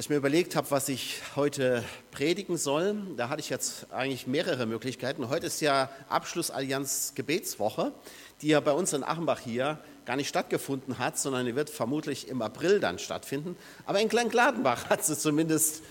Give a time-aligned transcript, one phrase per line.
[0.00, 4.26] Als ich mir überlegt habe, was ich heute predigen soll, da hatte ich jetzt eigentlich
[4.26, 5.28] mehrere Möglichkeiten.
[5.28, 7.92] Heute ist ja Abschlussallianz Gebetswoche,
[8.40, 12.28] die ja bei uns in Achenbach hier gar nicht stattgefunden hat, sondern die wird vermutlich
[12.28, 13.56] im April dann stattfinden.
[13.84, 15.82] Aber in Klein-Gladenbach hat es zumindest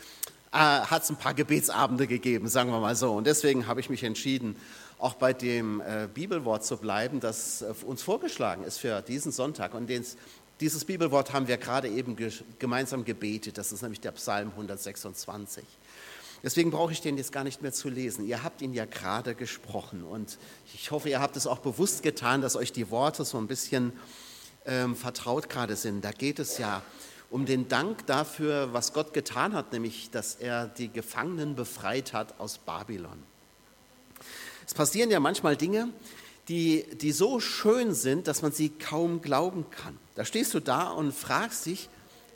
[0.52, 3.12] äh, hat es ein paar Gebetsabende gegeben, sagen wir mal so.
[3.12, 4.56] Und deswegen habe ich mich entschieden,
[4.98, 9.76] auch bei dem äh, Bibelwort zu bleiben, das äh, uns vorgeschlagen ist für diesen Sonntag.
[9.76, 10.04] Und den
[10.60, 12.18] dieses Bibelwort haben wir gerade eben
[12.60, 13.58] gemeinsam gebetet.
[13.58, 15.64] Das ist nämlich der Psalm 126.
[16.44, 18.26] Deswegen brauche ich den jetzt gar nicht mehr zu lesen.
[18.26, 20.38] Ihr habt ihn ja gerade gesprochen und
[20.74, 23.94] ich hoffe, ihr habt es auch bewusst getan, dass euch die Worte so ein bisschen
[24.66, 26.04] ähm, vertraut gerade sind.
[26.04, 26.82] Da geht es ja
[27.30, 32.40] um den Dank dafür, was Gott getan hat, nämlich dass er die Gefangenen befreit hat
[32.40, 33.24] aus Babylon.
[34.66, 35.90] Es passieren ja manchmal Dinge,
[36.50, 39.98] die, die so schön sind, dass man sie kaum glauben kann.
[40.16, 41.90] Da stehst du da und fragst dich,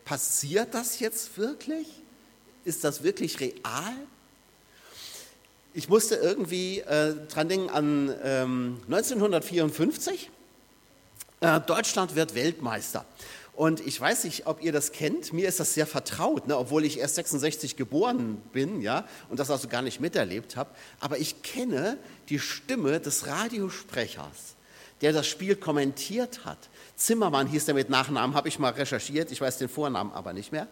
[0.05, 1.88] passiert das jetzt wirklich?
[2.63, 3.95] Ist das wirklich real?
[5.73, 10.29] Ich musste irgendwie äh, dran denken an ähm, 1954.
[11.41, 13.05] Äh, Deutschland wird Weltmeister.
[13.55, 15.32] Und ich weiß nicht, ob ihr das kennt.
[15.32, 16.57] Mir ist das sehr vertraut, ne?
[16.57, 20.71] obwohl ich erst 66 geboren bin, ja, und das also gar nicht miterlebt habe.
[20.99, 21.98] Aber ich kenne
[22.29, 24.55] die Stimme des Radiosprechers,
[25.01, 26.57] der das Spiel kommentiert hat.
[26.95, 30.51] Zimmermann hieß der mit Nachnamen, habe ich mal recherchiert, ich weiß den Vornamen aber nicht
[30.51, 30.67] mehr.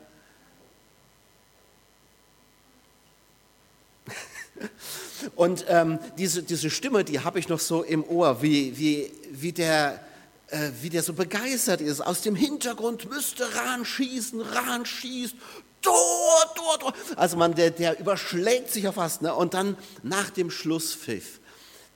[5.36, 9.52] Und ähm, diese, diese Stimme, die habe ich noch so im Ohr, wie, wie, wie,
[9.52, 10.04] der,
[10.52, 12.02] äh, wie der so begeistert ist.
[12.02, 15.36] Aus dem Hintergrund müsste Rahn schießen, Rahn schießt,
[15.82, 16.94] Tor, Tor, Tor.
[17.16, 19.22] Also man, der, der überschlägt sich ja fast.
[19.22, 19.34] Ne?
[19.34, 21.42] Und dann nach dem Schlusspfiff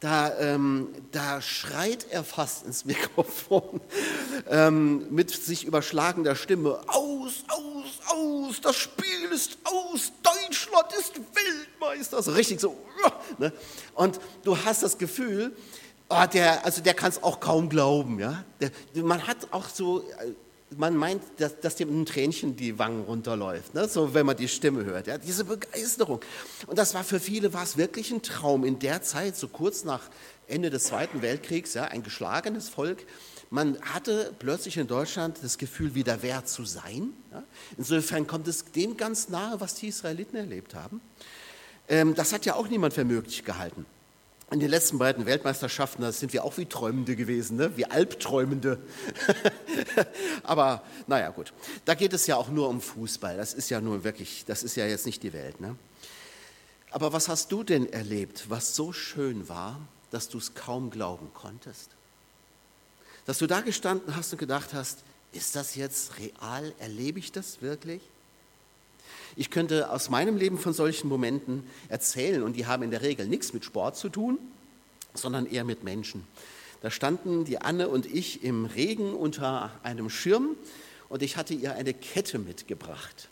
[0.06, 3.81] da, ähm, da schreit er fast ins Mikrofon
[4.48, 12.22] ähm, mit sich überschlagender Stimme, aus, aus, aus, das Spiel ist aus, Deutschland ist Weltmeister.
[12.22, 12.78] So richtig so.
[13.38, 13.52] Ne?
[13.95, 15.56] Und du hast das Gefühl,
[16.09, 18.20] oh, der, also der kann es auch kaum glauben.
[18.20, 18.43] Ja?
[18.60, 18.71] Der,
[19.04, 20.32] man hat auch so äh,
[20.77, 23.88] man meint, dass, dass dem ein Tränchen die Wangen runterläuft, ne?
[23.88, 25.08] so wenn man die Stimme hört.
[25.08, 25.17] Ja?
[25.17, 26.21] Diese Begeisterung.
[26.67, 29.83] Und das war für viele war es wirklich ein Traum in der Zeit, so kurz
[29.83, 30.10] nach
[30.48, 33.05] Ende des Zweiten Weltkriegs, ja, ein geschlagenes Volk.
[33.49, 37.14] Man hatte plötzlich in Deutschland das Gefühl, wieder wert zu sein.
[37.32, 37.43] Ja?
[37.77, 41.02] Insofern kommt es dem ganz nahe, was die Israeliten erlebt haben.
[41.87, 43.86] Ähm, das hat ja auch niemand für möglich gehalten.
[44.52, 47.76] In den letzten beiden Weltmeisterschaften, da sind wir auch wie Träumende gewesen, ne?
[47.78, 48.78] wie Albträumende.
[50.44, 51.52] Aber naja, gut.
[51.83, 53.38] Da geht es ja auch nur um Fußball.
[53.38, 55.60] Das ist ja nur wirklich, das ist ja jetzt nicht die Welt.
[55.61, 55.76] Ne?
[56.92, 59.80] Aber was hast du denn erlebt, was so schön war,
[60.11, 61.89] dass du es kaum glauben konntest?
[63.26, 65.00] Dass du da gestanden hast und gedacht hast,
[65.32, 66.72] ist das jetzt real?
[66.80, 68.02] Erlebe ich das wirklich?
[69.36, 73.27] Ich könnte aus meinem Leben von solchen Momenten erzählen und die haben in der Regel
[73.27, 74.37] nichts mit Sport zu tun,
[75.13, 76.25] sondern eher mit Menschen.
[76.81, 80.55] Da standen die Anne und ich im Regen unter einem Schirm
[81.09, 83.30] und ich hatte ihr eine Kette mitgebracht.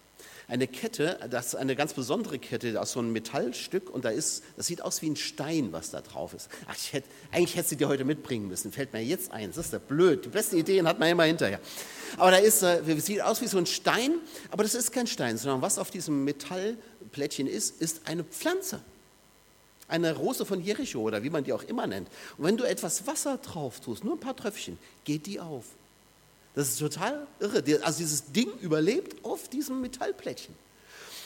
[0.47, 4.43] Eine Kette, das ist eine ganz besondere Kette aus so einem Metallstück und da ist,
[4.57, 6.49] das sieht aus wie ein Stein, was da drauf ist.
[6.67, 9.49] Ach, ich hätte, eigentlich hätte sie dir heute mitbringen müssen, fällt mir jetzt ein.
[9.53, 10.25] Das ist ja blöd.
[10.25, 11.59] Die besten Ideen hat man immer hinterher.
[12.17, 14.15] Aber da ist, äh, sieht aus wie so ein Stein,
[14.51, 18.81] aber das ist kein Stein, sondern was auf diesem Metallplättchen ist, ist eine Pflanze.
[19.87, 22.09] Eine Rose von Jericho oder wie man die auch immer nennt.
[22.37, 25.65] Und wenn du etwas Wasser drauf tust, nur ein paar Tröpfchen, geht die auf.
[26.55, 27.63] Das ist total irre.
[27.83, 30.55] Also dieses Ding überlebt auf diesem Metallplättchen.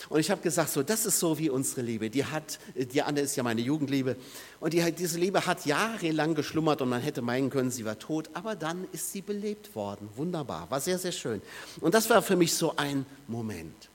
[0.10, 2.10] Und ich habe gesagt, so, das ist so wie unsere Liebe.
[2.10, 4.16] Die hat, die Anne ist ja meine Jugendliebe.
[4.62, 8.30] Und die, diese Liebe hat jahrelang geschlummert und man hätte meinen können, sie war tot.
[8.34, 10.08] Aber dann ist sie belebt worden.
[10.16, 10.72] Wunderbar.
[10.72, 11.42] War sehr, sehr schön.
[11.82, 13.90] Und das war für mich so ein Moment.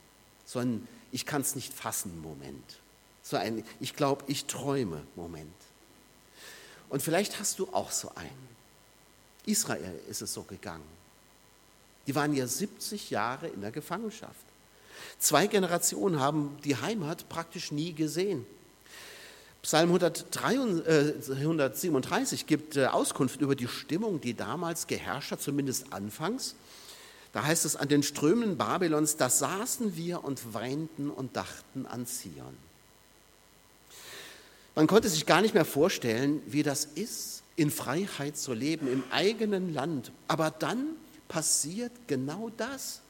[0.44, 2.78] So ein, ich kann es nicht fassen Moment.
[3.22, 5.54] So ein, ich glaube, ich träume Moment.
[6.90, 8.52] Und vielleicht hast du auch so einen.
[9.46, 10.84] Israel ist es so gegangen.
[12.06, 14.46] Die waren ja 70 Jahre in der Gefangenschaft.
[15.18, 18.46] Zwei Generationen haben die Heimat praktisch nie gesehen.
[19.62, 26.56] Psalm 137 gibt äh, Auskunft über die Stimmung, die damals geherrscht hat, zumindest anfangs.
[27.32, 32.06] Da heißt es, an den Strömen Babylons, da saßen wir und weinten und dachten an
[32.06, 32.56] Zion.
[34.74, 39.04] Man konnte sich gar nicht mehr vorstellen, wie das ist, in Freiheit zu leben, im
[39.12, 40.10] eigenen Land.
[40.26, 40.96] Aber dann
[41.28, 43.00] passiert genau das.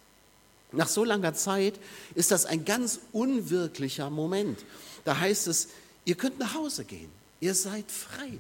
[0.73, 1.75] Nach so langer Zeit
[2.15, 4.59] ist das ein ganz unwirklicher Moment.
[5.05, 5.69] Da heißt es,
[6.05, 7.11] ihr könnt nach Hause gehen,
[7.41, 8.39] ihr seid frei.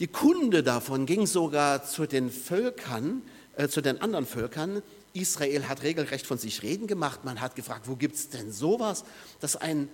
[0.00, 3.22] Die Kunde davon ging sogar zu den Völkern,
[3.56, 4.82] äh, zu den anderen Völkern,
[5.12, 7.24] Israel hat regelrecht von sich reden gemacht.
[7.24, 9.04] Man hat gefragt, wo gibt es denn sowas,
[9.40, 9.88] dass ein,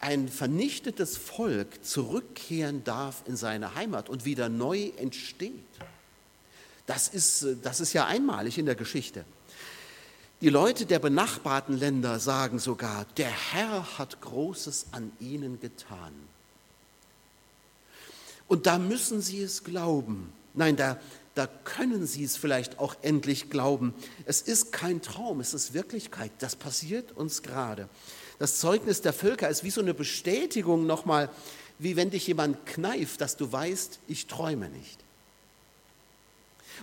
[0.00, 5.54] ein vernichtetes Volk zurückkehren darf in seine Heimat und wieder neu entsteht.
[6.86, 9.24] Das ist, das ist ja einmalig in der Geschichte.
[10.40, 16.14] Die Leute der benachbarten Länder sagen sogar, der Herr hat Großes an ihnen getan.
[18.48, 20.32] Und da müssen sie es glauben.
[20.54, 20.98] Nein, da,
[21.34, 23.94] da können sie es vielleicht auch endlich glauben.
[24.24, 26.32] Es ist kein Traum, es ist Wirklichkeit.
[26.38, 27.88] Das passiert uns gerade.
[28.38, 31.28] Das Zeugnis der Völker ist wie so eine Bestätigung nochmal,
[31.78, 34.98] wie wenn dich jemand kneift, dass du weißt, ich träume nicht.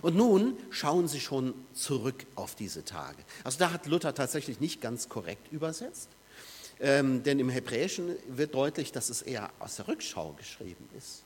[0.02, 3.18] Und nun schauen sie schon zurück auf diese Tage.
[3.44, 6.08] Also da hat Luther tatsächlich nicht ganz korrekt übersetzt,
[6.80, 11.22] ähm, denn im Hebräischen wird deutlich, dass es eher aus der Rückschau geschrieben ist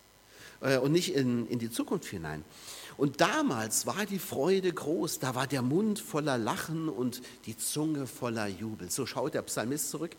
[0.63, 2.45] äh, und nicht in, in die Zukunft hinein.
[2.97, 8.07] Und damals war die Freude groß, da war der Mund voller Lachen und die Zunge
[8.07, 8.91] voller Jubel.
[8.91, 10.17] So schaut der Psalmist zurück.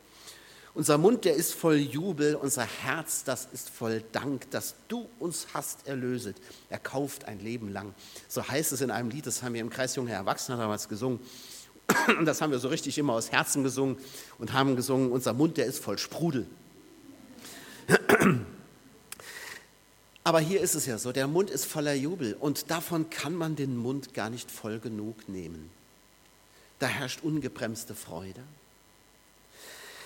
[0.75, 5.47] Unser Mund, der ist voll Jubel, unser Herz, das ist voll Dank, dass du uns
[5.53, 6.35] hast erlöset,
[6.69, 7.93] erkauft ein Leben lang.
[8.27, 11.19] So heißt es in einem Lied, das haben wir im Kreis Junger Erwachsener damals gesungen.
[12.17, 13.97] Und das haben wir so richtig immer aus Herzen gesungen
[14.39, 16.47] und haben gesungen, unser Mund, der ist voll Sprudel.
[20.23, 23.55] Aber hier ist es ja so, der Mund ist voller Jubel und davon kann man
[23.55, 25.69] den Mund gar nicht voll genug nehmen.
[26.79, 28.41] Da herrscht ungebremste Freude.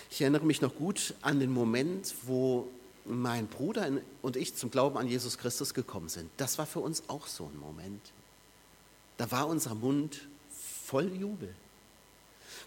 [0.09, 2.68] Ich erinnere mich noch gut an den Moment, wo
[3.06, 3.89] mein Bruder
[4.21, 6.30] und ich zum Glauben an Jesus Christus gekommen sind.
[6.38, 8.01] Das war für uns auch so ein Moment.
[9.18, 10.27] Da war unser Mund
[10.86, 11.54] voll Jubel.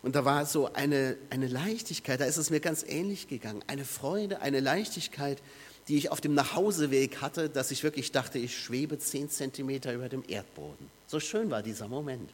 [0.02, 3.62] Und da war so eine, eine Leichtigkeit, da ist es mir ganz ähnlich gegangen.
[3.66, 5.42] Eine Freude, eine Leichtigkeit,
[5.88, 10.08] die ich auf dem Nachhauseweg hatte, dass ich wirklich dachte, ich schwebe zehn Zentimeter über
[10.08, 10.90] dem Erdboden.
[11.06, 12.31] So schön war dieser Moment.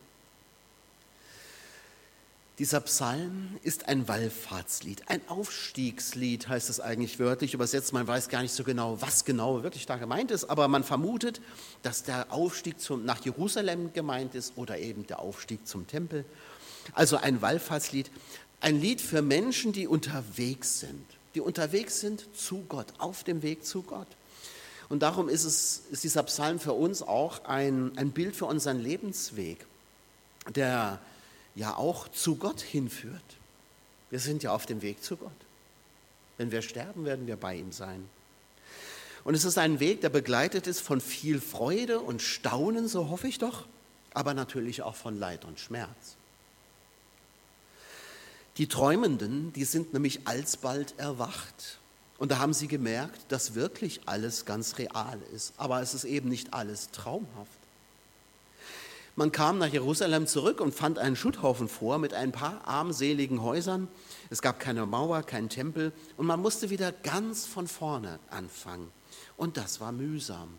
[2.58, 7.93] Dieser Psalm ist ein Wallfahrtslied, ein Aufstiegslied heißt es eigentlich wörtlich übersetzt.
[7.93, 11.43] Man weiß gar nicht so genau, was genau wirklich da gemeint ist, aber man vermutet,
[11.82, 16.25] dass der Aufstieg zum, nach Jerusalem gemeint ist oder eben der Aufstieg zum Tempel.
[16.94, 18.11] Also ein Wallfahrtslied,
[18.62, 21.05] ein Lied für Menschen, die unterwegs sind,
[21.35, 24.08] die unterwegs sind zu Gott, auf dem Weg zu Gott.
[24.88, 28.81] Und darum ist, es, ist dieser Psalm für uns auch ein, ein Bild für unseren
[28.81, 29.67] Lebensweg,
[30.55, 31.00] der
[31.56, 33.20] ja auch zu Gott hinführt.
[34.11, 35.32] Wir sind ja auf dem Weg zu Gott.
[36.38, 38.08] Wenn wir sterben, werden wir bei ihm sein.
[39.25, 43.26] Und es ist ein Weg, der begleitet ist von viel Freude und Staunen, so hoffe
[43.26, 43.67] ich doch,
[44.14, 46.17] aber natürlich auch von Leid und Schmerz.
[48.58, 51.79] Die Träumenden, die sind nämlich alsbald erwacht.
[52.19, 55.53] Und da haben sie gemerkt, dass wirklich alles ganz real ist.
[55.58, 57.56] Aber es ist eben nicht alles traumhaft.
[59.19, 63.89] Man kam nach Jerusalem zurück und fand einen Schutthaufen vor mit ein paar armseligen Häusern.
[64.29, 68.93] Es gab keine Mauer, keinen Tempel und man musste wieder ganz von vorne anfangen.
[69.39, 70.51] Und das war mühsam.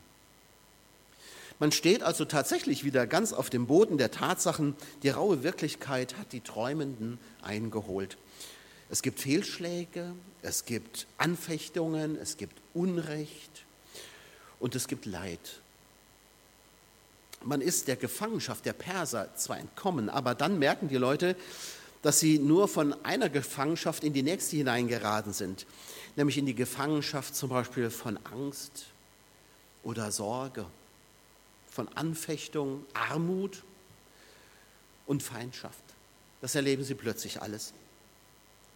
[1.59, 4.75] Man steht also tatsächlich wieder ganz auf dem Boden der Tatsachen.
[5.03, 8.17] Die raue Wirklichkeit hat die Träumenden eingeholt.
[8.89, 13.65] Es gibt Fehlschläge, es gibt Anfechtungen, es gibt Unrecht
[14.59, 15.61] und es gibt Leid.
[17.43, 21.35] Man ist der Gefangenschaft der Perser zwar entkommen, aber dann merken die Leute,
[22.01, 25.65] dass sie nur von einer Gefangenschaft in die nächste hineingeraten sind,
[26.15, 28.85] nämlich in die Gefangenschaft zum Beispiel von Angst
[29.83, 30.65] oder Sorge,
[31.69, 33.63] von Anfechtung, Armut
[35.05, 35.83] und Feindschaft.
[36.41, 37.73] Das erleben sie plötzlich alles.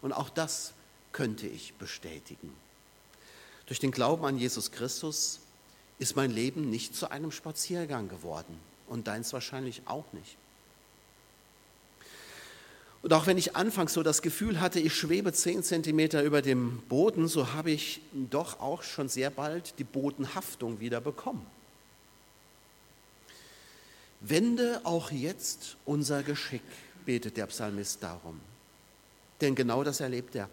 [0.01, 0.73] Und auch das
[1.11, 2.53] könnte ich bestätigen.
[3.67, 5.39] Durch den Glauben an Jesus Christus
[6.01, 10.35] ist mein Leben nicht zu einem Spaziergang geworden und deins wahrscheinlich auch nicht.
[13.03, 16.81] Und auch wenn ich anfangs so das Gefühl hatte, ich schwebe zehn Zentimeter über dem
[16.89, 21.45] Boden, so habe ich doch auch schon sehr bald die Bodenhaftung wieder bekommen.
[24.21, 26.63] Wende auch jetzt unser Geschick,
[27.05, 28.39] betet der Psalmist darum.
[29.39, 30.49] Denn genau das erlebt er.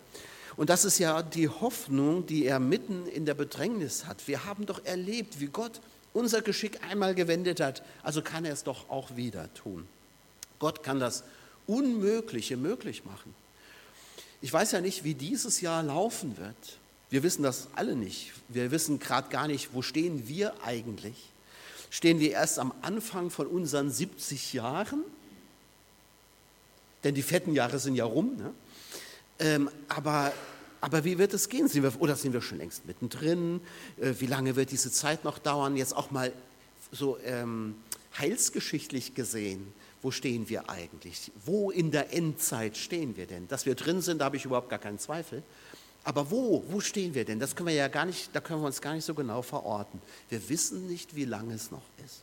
[0.58, 4.26] Und das ist ja die Hoffnung, die er mitten in der Bedrängnis hat.
[4.26, 5.80] Wir haben doch erlebt, wie Gott
[6.12, 9.86] unser Geschick einmal gewendet hat, also kann er es doch auch wieder tun.
[10.58, 11.22] Gott kann das
[11.68, 13.36] Unmögliche möglich machen.
[14.42, 16.78] Ich weiß ja nicht, wie dieses Jahr laufen wird.
[17.08, 18.32] Wir wissen das alle nicht.
[18.48, 21.30] Wir wissen gerade gar nicht, wo stehen wir eigentlich.
[21.88, 25.04] Stehen wir erst am Anfang von unseren 70 Jahren?
[27.04, 28.36] Denn die fetten Jahre sind ja rum.
[28.36, 28.52] Ne?
[29.38, 30.32] Ähm, aber,
[30.80, 31.68] aber wie wird es gehen?
[31.68, 33.60] Sind wir, oder sind wir schon längst mittendrin?
[34.00, 35.76] Äh, wie lange wird diese Zeit noch dauern?
[35.76, 36.32] Jetzt auch mal
[36.90, 37.76] so ähm,
[38.18, 39.72] heilsgeschichtlich gesehen.
[40.00, 41.32] wo stehen wir eigentlich?
[41.44, 43.48] Wo in der Endzeit stehen wir denn?
[43.48, 45.42] Dass wir drin sind, da habe ich überhaupt gar keinen Zweifel.
[46.04, 47.40] Aber wo, wo stehen wir denn?
[47.40, 50.00] Das können wir ja gar nicht, da können wir uns gar nicht so genau verorten.
[50.30, 52.22] Wir wissen nicht, wie lange es noch ist.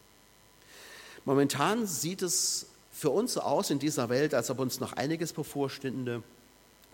[1.26, 5.34] Momentan sieht es für uns so aus in dieser Welt, als ob uns noch einiges
[5.34, 6.24] bevorstünde.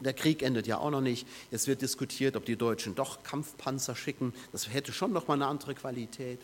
[0.01, 1.27] Der Krieg endet ja auch noch nicht.
[1.51, 4.33] Es wird diskutiert, ob die Deutschen doch Kampfpanzer schicken.
[4.51, 6.39] Das hätte schon noch mal eine andere Qualität.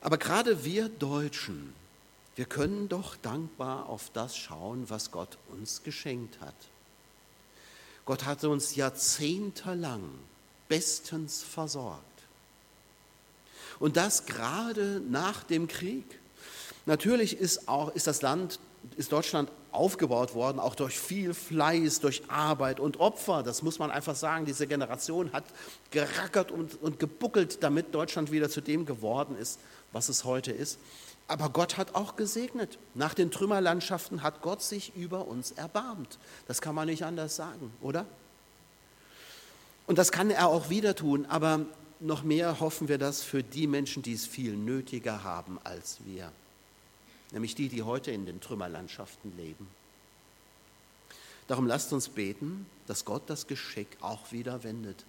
[0.00, 1.74] Aber gerade wir Deutschen,
[2.34, 6.54] wir können doch dankbar auf das schauen, was Gott uns geschenkt hat.
[8.04, 10.02] Gott hat uns jahrzehntelang
[10.68, 12.00] bestens versorgt.
[13.78, 16.04] Und das gerade nach dem Krieg.
[16.86, 18.58] Natürlich ist, auch, ist das Land,
[18.96, 23.42] ist Deutschland aufgebaut worden, auch durch viel Fleiß, durch Arbeit und Opfer.
[23.42, 24.44] Das muss man einfach sagen.
[24.44, 25.44] Diese Generation hat
[25.90, 29.58] gerackert und, und gebuckelt, damit Deutschland wieder zu dem geworden ist,
[29.92, 30.78] was es heute ist.
[31.28, 32.78] Aber Gott hat auch gesegnet.
[32.94, 36.18] Nach den Trümmerlandschaften hat Gott sich über uns erbarmt.
[36.46, 38.06] Das kann man nicht anders sagen, oder?
[39.86, 41.60] Und das kann er auch wieder tun, aber
[42.00, 46.30] noch mehr hoffen wir das für die Menschen, die es viel nötiger haben als wir
[47.32, 49.68] nämlich die, die heute in den Trümmerlandschaften leben.
[51.48, 55.04] Darum lasst uns beten, dass Gott das Geschick auch wieder wendet,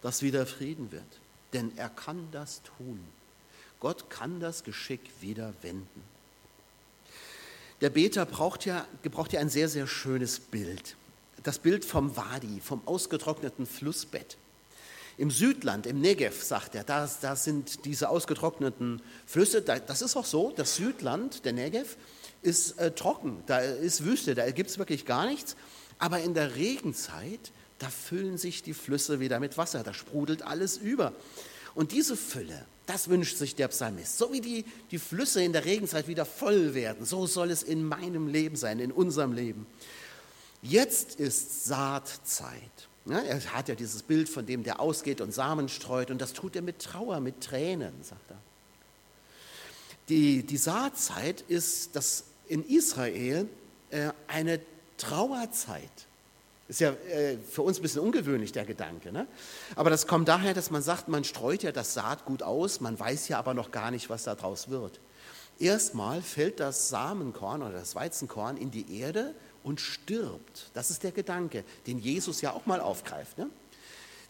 [0.00, 1.20] dass wieder Frieden wird,
[1.52, 3.00] denn er kann das tun.
[3.80, 6.02] Gott kann das Geschick wieder wenden.
[7.80, 10.96] Der Beter braucht ja, gebraucht ja ein sehr, sehr schönes Bild.
[11.42, 14.36] Das Bild vom Wadi, vom ausgetrockneten Flussbett.
[15.18, 19.62] Im Südland, im Negev, sagt er, da, da sind diese ausgetrockneten Flüsse.
[19.62, 21.96] Da, das ist auch so, das Südland, der Negev,
[22.42, 25.56] ist äh, trocken, da ist Wüste, da gibt es wirklich gar nichts.
[25.98, 30.76] Aber in der Regenzeit, da füllen sich die Flüsse wieder mit Wasser, da sprudelt alles
[30.76, 31.12] über.
[31.74, 34.18] Und diese Fülle, das wünscht sich der Psalmist.
[34.18, 37.84] So wie die, die Flüsse in der Regenzeit wieder voll werden, so soll es in
[37.84, 39.66] meinem Leben sein, in unserem Leben.
[40.62, 42.88] Jetzt ist Saatzeit.
[43.04, 46.32] Ja, er hat ja dieses Bild von dem, der ausgeht und Samen streut und das
[46.32, 48.36] tut er mit Trauer, mit Tränen, sagt er.
[50.08, 53.48] Die, die Saatzeit ist das in Israel
[53.90, 54.60] äh, eine
[54.98, 55.90] Trauerzeit.
[56.68, 59.12] Ist ja äh, für uns ein bisschen ungewöhnlich, der Gedanke.
[59.12, 59.26] Ne?
[59.74, 63.28] Aber das kommt daher, dass man sagt, man streut ja das Saatgut aus, man weiß
[63.28, 65.00] ja aber noch gar nicht, was daraus wird.
[65.58, 70.70] Erstmal fällt das Samenkorn oder das Weizenkorn in die Erde und stirbt.
[70.74, 73.38] Das ist der Gedanke, den Jesus ja auch mal aufgreift.
[73.38, 73.48] Ne?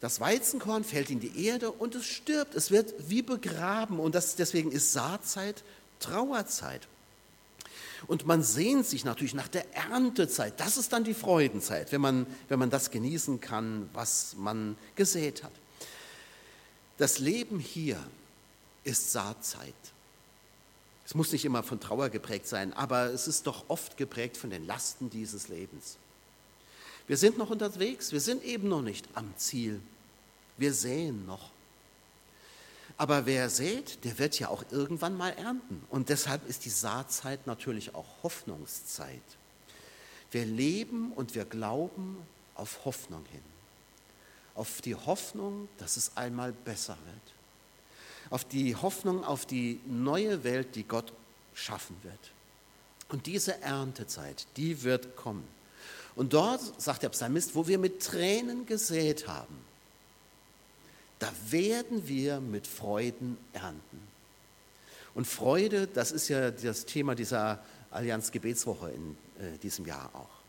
[0.01, 2.55] Das Weizenkorn fällt in die Erde und es stirbt.
[2.55, 5.63] Es wird wie begraben und das, deswegen ist Saatzeit
[6.01, 6.89] Trauerzeit.
[8.09, 10.59] Und man sehnt sich natürlich nach der Erntezeit.
[10.59, 15.45] Das ist dann die Freudenzeit, wenn man, wenn man das genießen kann, was man gesät
[15.45, 15.53] hat.
[16.99, 18.03] Das Leben hier
[18.85, 19.73] ist Saatzeit.
[21.13, 24.49] Es muss nicht immer von Trauer geprägt sein, aber es ist doch oft geprägt von
[24.49, 25.99] den Lasten dieses Lebens.
[27.07, 29.83] Wir sind noch unterwegs, wir sind eben noch nicht am Ziel.
[30.57, 31.51] Wir säen noch.
[32.97, 35.85] Aber wer sät, der wird ja auch irgendwann mal ernten.
[35.91, 39.21] Und deshalb ist die Saatzeit natürlich auch Hoffnungszeit.
[40.31, 42.17] Wir leben und wir glauben
[42.55, 43.43] auf Hoffnung hin.
[44.55, 47.42] Auf die Hoffnung, dass es einmal besser wird
[48.33, 51.13] auf die Hoffnung auf die neue Welt, die Gott
[51.53, 52.19] schaffen wird.
[53.11, 55.47] Und diese Erntezeit, die wird kommen.
[56.17, 59.55] Und dort, sagt der Psalmist, wo wir mit Tränen gesät haben,
[61.19, 64.01] da werden wir mit Freuden ernten.
[65.15, 70.43] Und Freude, das ist ja das Thema dieser Allianz Gebetswoche in äh, diesem Jahr auch.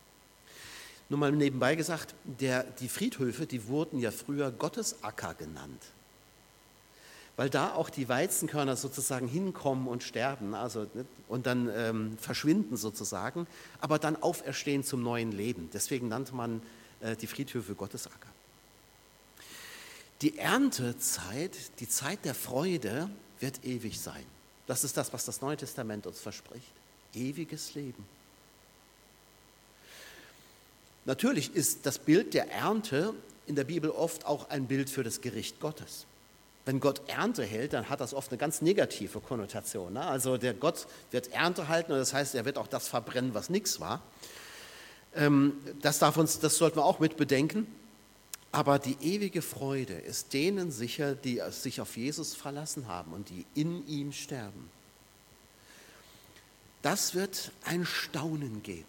[1.10, 5.82] Nur mal nebenbei gesagt, der, die Friedhöfe, die wurden ja früher Gottesacker genannt
[7.36, 10.88] weil da auch die Weizenkörner sozusagen hinkommen und sterben also,
[11.28, 13.48] und dann ähm, verschwinden sozusagen,
[13.82, 15.70] aber dann auferstehen zum neuen Leben.
[15.74, 16.62] Deswegen nannte man
[17.02, 18.30] äh, die Friedhöfe Gottesacker.
[20.22, 23.10] Die Erntezeit, die Zeit der Freude
[23.40, 24.24] wird ewig sein.
[24.68, 26.72] Das ist das, was das Neue Testament uns verspricht.
[27.14, 28.06] Ewiges Leben.
[31.06, 33.14] Natürlich ist das Bild der Ernte
[33.46, 36.06] in der Bibel oft auch ein Bild für das Gericht Gottes.
[36.66, 39.94] Wenn Gott Ernte hält, dann hat das oft eine ganz negative Konnotation.
[39.94, 40.06] Ne?
[40.06, 43.50] Also der Gott wird Ernte halten und das heißt, er wird auch das verbrennen, was
[43.50, 44.02] nichts war.
[45.16, 47.68] Ähm, das, darf uns, das sollten wir auch mit bedenken.
[48.54, 53.46] Aber die ewige Freude ist denen sicher, die sich auf Jesus verlassen haben und die
[53.56, 54.70] in ihm sterben.
[56.84, 58.86] Das wird ein Staunen geben,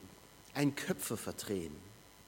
[0.52, 1.75] ein Köpfe verdrehen,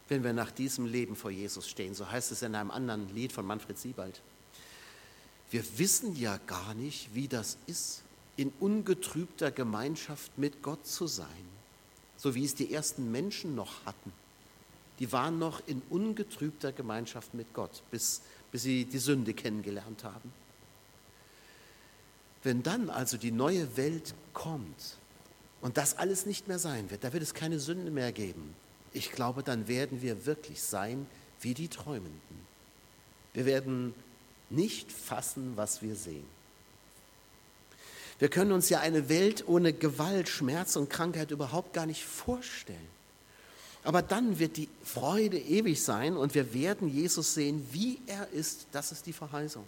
[0.08, 1.94] wenn wir nach diesem Leben vor Jesus stehen.
[1.94, 4.22] So heißt es in einem anderen Lied von Manfred Siebald.
[5.50, 8.02] Wir wissen ja gar nicht, wie das ist,
[8.36, 11.26] in ungetrübter Gemeinschaft mit Gott zu sein,
[12.16, 14.12] so wie es die ersten Menschen noch hatten.
[14.98, 20.32] Die waren noch in ungetrübter Gemeinschaft mit Gott, bis, bis sie die Sünde kennengelernt haben.
[22.42, 24.96] Wenn dann also die neue Welt kommt
[25.60, 28.54] und das alles nicht mehr sein wird, da wird es keine Sünde mehr geben,
[28.92, 31.06] ich glaube, dann werden wir wirklich sein
[31.40, 32.46] wie die Träumenden.
[33.34, 33.94] Wir werden
[34.50, 36.26] nicht fassen, was wir sehen.
[38.18, 42.96] Wir können uns ja eine Welt ohne Gewalt, Schmerz und Krankheit überhaupt gar nicht vorstellen.
[43.84, 48.66] Aber dann wird die Freude ewig sein und wir werden Jesus sehen, wie er ist.
[48.72, 49.64] Das ist die Verheißung.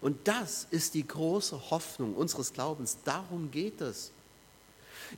[0.00, 2.98] Und das ist die große Hoffnung unseres Glaubens.
[3.04, 4.12] Darum geht es.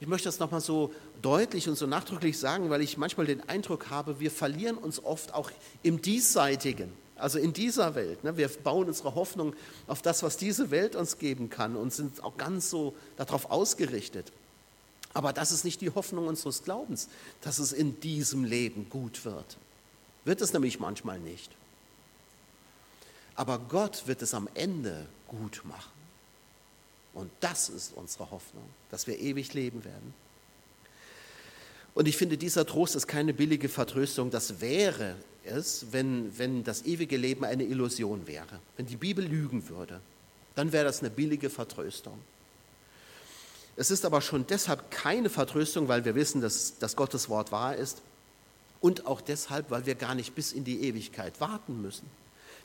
[0.00, 3.90] Ich möchte das nochmal so deutlich und so nachdrücklich sagen, weil ich manchmal den Eindruck
[3.90, 5.50] habe, wir verlieren uns oft auch
[5.82, 8.24] im Diesseitigen, also in dieser Welt.
[8.24, 8.36] Ne?
[8.36, 9.54] Wir bauen unsere Hoffnung
[9.86, 14.32] auf das, was diese Welt uns geben kann und sind auch ganz so darauf ausgerichtet.
[15.14, 17.08] Aber das ist nicht die Hoffnung unseres Glaubens,
[17.40, 19.56] dass es in diesem Leben gut wird.
[20.24, 21.50] Wird es nämlich manchmal nicht.
[23.34, 25.92] Aber Gott wird es am Ende gut machen.
[27.14, 30.14] Und das ist unsere Hoffnung, dass wir ewig leben werden.
[31.98, 34.30] Und ich finde, dieser Trost ist keine billige Vertröstung.
[34.30, 38.60] Das wäre es, wenn, wenn das ewige Leben eine Illusion wäre.
[38.76, 40.00] Wenn die Bibel lügen würde,
[40.54, 42.16] dann wäre das eine billige Vertröstung.
[43.74, 47.74] Es ist aber schon deshalb keine Vertröstung, weil wir wissen, dass, dass Gottes Wort wahr
[47.74, 48.00] ist
[48.80, 52.06] und auch deshalb, weil wir gar nicht bis in die Ewigkeit warten müssen.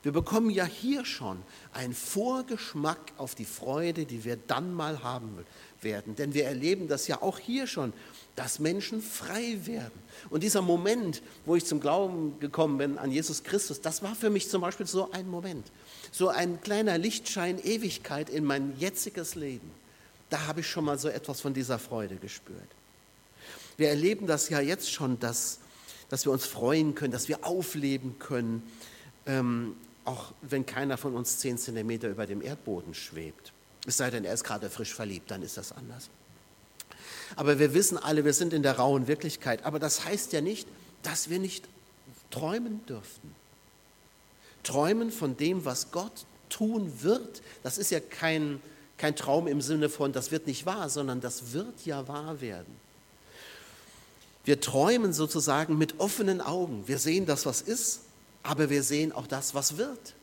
[0.03, 1.41] Wir bekommen ja hier schon
[1.71, 5.45] einen Vorgeschmack auf die Freude, die wir dann mal haben
[5.81, 6.15] werden.
[6.17, 7.93] Denn wir erleben das ja auch hier schon,
[8.35, 9.93] dass Menschen frei werden.
[10.29, 14.29] Und dieser Moment, wo ich zum Glauben gekommen bin an Jesus Christus, das war für
[14.29, 15.71] mich zum Beispiel so ein Moment,
[16.11, 19.71] so ein kleiner Lichtschein Ewigkeit in mein jetziges Leben.
[20.29, 22.59] Da habe ich schon mal so etwas von dieser Freude gespürt.
[23.77, 25.59] Wir erleben das ja jetzt schon, dass,
[26.09, 28.63] dass wir uns freuen können, dass wir aufleben können.
[29.25, 33.53] Ähm, auch wenn keiner von uns zehn Zentimeter über dem Erdboden schwebt.
[33.85, 36.09] Es sei denn, er ist gerade frisch verliebt, dann ist das anders.
[37.35, 39.65] Aber wir wissen alle, wir sind in der rauen Wirklichkeit.
[39.65, 40.67] Aber das heißt ja nicht,
[41.01, 41.67] dass wir nicht
[42.31, 43.33] träumen dürften.
[44.63, 47.41] Träumen von dem, was Gott tun wird.
[47.63, 48.61] Das ist ja kein,
[48.97, 52.73] kein Traum im Sinne von, das wird nicht wahr, sondern das wird ja wahr werden.
[54.45, 56.87] Wir träumen sozusagen mit offenen Augen.
[56.87, 58.01] Wir sehen das, was ist,
[58.43, 60.13] aber wir sehen auch das, was wird.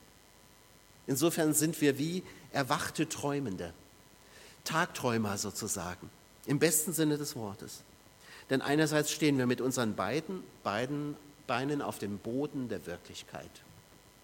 [1.06, 3.72] Insofern sind wir wie erwachte Träumende,
[4.64, 6.10] Tagträumer sozusagen,
[6.46, 7.80] im besten Sinne des Wortes.
[8.50, 13.50] Denn einerseits stehen wir mit unseren beiden, beiden Beinen auf dem Boden der Wirklichkeit,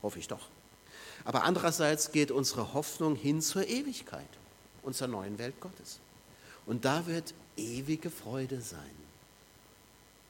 [0.02, 0.48] hoffe ich doch.
[1.24, 4.26] Aber andererseits geht unsere Hoffnung hin zur Ewigkeit
[4.92, 5.98] zur neuen Welt Gottes.
[6.66, 8.78] Und da wird ewige Freude sein.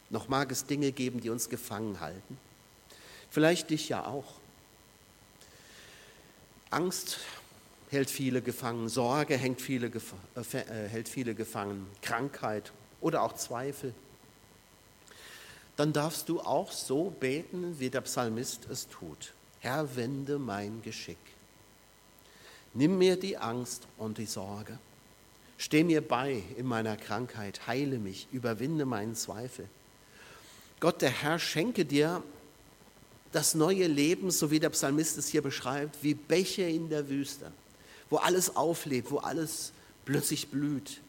[0.09, 2.39] Noch mag es Dinge geben, die uns gefangen halten.
[3.37, 4.25] Vielleicht dich ja auch.
[6.71, 7.19] Angst
[7.91, 12.73] hält viele gefangen, Sorge hält viele, äh, äh, hält viele gefangen, Krankheit
[13.03, 13.93] oder auch Zweifel.
[15.77, 19.35] Dann darfst du auch so beten, wie der Psalmist es tut.
[19.61, 21.19] Herr, wende mein Geschick.
[22.73, 24.79] Nimm mir die Angst und die Sorge.
[25.59, 29.69] Steh mir bei in meiner Krankheit, heile mich, überwinde meinen Zweifel.
[30.81, 32.23] Gott, der Herr, schenke dir
[33.33, 37.53] das neue Leben, so wie der Psalmist es hier beschreibt, wie Bäche in der Wüste,
[38.11, 39.73] wo alles auflebt, wo alles
[40.05, 41.01] plötzlich blüht.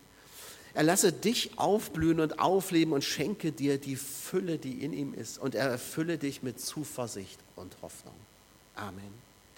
[0.74, 5.40] Er lasse dich aufblühen und aufleben und schenke dir die Fülle, die in ihm ist.
[5.40, 8.14] Und er erfülle dich mit Zuversicht und Hoffnung.
[8.76, 9.27] Amen.